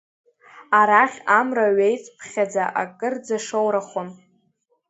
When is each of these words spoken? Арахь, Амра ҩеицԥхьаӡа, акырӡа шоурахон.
Арахь, 0.79 1.17
Амра 1.37 1.67
ҩеицԥхьаӡа, 1.77 2.63
акырӡа 2.81 3.37
шоурахон. 3.45 4.09